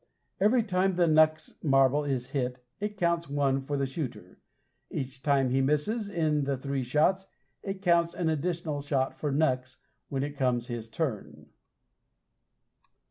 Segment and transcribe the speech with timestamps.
[0.39, 4.39] Every time the "Knucks" marble is hit, it counts one for the shooter;
[4.89, 7.27] each time he misses in the three shots,
[7.61, 9.77] it counts an additional shot for "Knucks"
[10.09, 11.49] when it comes his turn.